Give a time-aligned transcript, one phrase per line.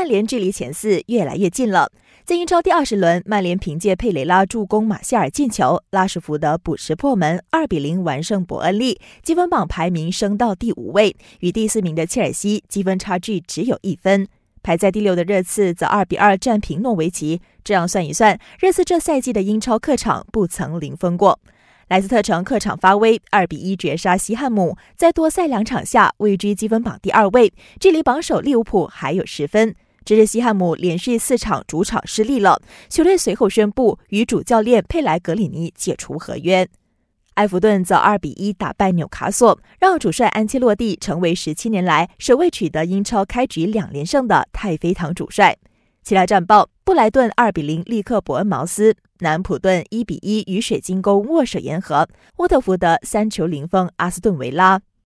[0.00, 1.92] 曼联距离前四越来越近了。
[2.24, 14.26] 在英超第二十轮，曼联凭借佩雷拉助攻马歇尔进球，拉什福德补时破门，二比零完胜伯恩利，积分榜排名升到第五位，与第四名的切尔西积分差距只有一分。
[14.62, 17.42] 排在第六的热刺则二比二战平诺维奇。
[17.62, 21.38] 这样算一算，热刺这赛季的英超客场不曾零封过。
[21.88, 29.74] 莱斯特城客场发威，二比一绝杀西汉姆，在多赛两场下位居积分榜第二位，距离榜首利物浦还有十分。
[30.04, 36.68] 这是西汉姆连续四场主场失利了，球队随后宣布与主教练佩莱格里尼解除合约。
[37.34, 45.56] 埃弗顿则二比一打败纽卡索，让主帅安切洛蒂成为十七年来首位取得英超开局两连胜的太妃糖主帅。
[46.02, 52.08] 其他战报：布莱顿二比零力克伯恩茅斯，南普顿一比一与水晶宫握手言和，
[52.38, 54.80] 沃特福德三球零封阿斯顿维拉。